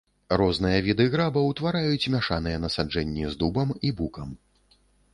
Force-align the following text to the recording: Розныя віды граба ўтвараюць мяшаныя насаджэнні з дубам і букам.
Розныя 0.41 0.79
віды 0.87 1.05
граба 1.15 1.43
ўтвараюць 1.51 2.09
мяшаныя 2.15 2.57
насаджэнні 2.65 3.31
з 3.35 3.43
дубам 3.45 3.69
і 3.87 3.97
букам. 4.01 4.29